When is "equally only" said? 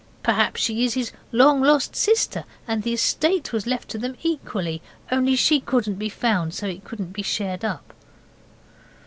4.23-5.35